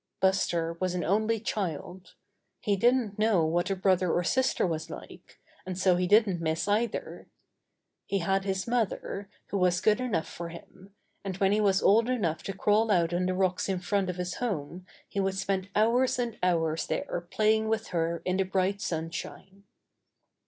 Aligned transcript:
Buster 0.19 0.75
was 0.79 0.95
an 0.95 1.03
only 1.03 1.39
child. 1.39 2.15
He 2.59 2.75
didn't 2.75 3.19
know 3.19 3.45
what 3.45 3.69
a 3.69 3.75
brother 3.75 4.11
or 4.11 4.23
sister 4.23 4.65
was 4.65 4.89
like, 4.89 5.39
and 5.63 5.77
so 5.77 5.95
he 5.95 6.07
didn't 6.07 6.41
miss 6.41 6.67
either. 6.67 7.27
He 8.07 8.17
had 8.17 8.43
his 8.43 8.67
mother, 8.67 9.29
who 9.49 9.59
was 9.59 9.79
good 9.79 10.01
enough 10.01 10.25
for 10.27 10.49
him, 10.49 10.95
and 11.23 11.37
when 11.37 11.51
he 11.51 11.61
was 11.61 11.83
old 11.83 12.09
enough 12.09 12.41
to 12.45 12.57
crawl 12.57 12.89
out 12.89 13.13
on 13.13 13.27
the 13.27 13.35
rocks 13.35 13.69
in 13.69 13.77
front 13.79 14.09
of 14.09 14.15
his 14.15 14.37
home 14.37 14.87
he 15.07 15.19
would 15.19 15.35
spend 15.37 15.69
hours 15.75 16.17
and 16.17 16.35
hours 16.41 16.87
there 16.87 17.27
playing 17.29 17.67
with 17.67 17.89
her 17.89 18.23
in 18.25 18.37
the 18.37 18.43
bright 18.43 18.81
sun 18.81 19.11
shine. 19.11 19.65